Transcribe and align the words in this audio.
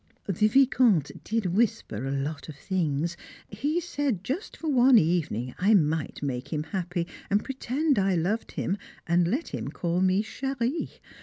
The 0.25 0.47
Vicomte 0.47 1.23
did 1.23 1.45
whisper 1.53 2.07
a 2.07 2.11
lot 2.11 2.49
of 2.49 2.55
things; 2.55 3.15
he 3.49 3.79
said 3.79 4.23
just 4.23 4.57
for 4.57 4.67
one 4.67 4.97
evening 4.97 5.53
I 5.59 5.75
might 5.75 6.23
make 6.23 6.51
him 6.51 6.63
happy 6.63 7.05
and 7.29 7.43
pretend 7.45 7.99
I 7.99 8.15
loved 8.15 8.53
him, 8.53 8.77
and 9.05 9.27
let 9.27 9.49
him 9.49 9.67
call 9.67 10.01
me 10.01 10.23
"chérie." 10.23 10.89